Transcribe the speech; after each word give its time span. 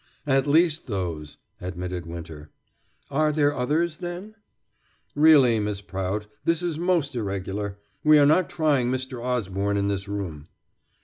"At 0.25 0.47
least 0.47 0.87
those," 0.87 1.37
admitted 1.61 2.07
Winter. 2.07 2.49
"Are 3.11 3.31
there 3.31 3.55
others, 3.55 3.97
then?" 3.97 4.33
"Really, 5.13 5.59
Miss 5.59 5.81
Prout, 5.81 6.25
this 6.43 6.63
is 6.63 6.79
most 6.79 7.15
irregular. 7.15 7.77
We 8.03 8.17
are 8.17 8.25
not 8.25 8.49
trying 8.49 8.89
Mr. 8.91 9.23
Osborne 9.23 9.77
in 9.77 9.89
this 9.89 10.07
room." 10.07 10.47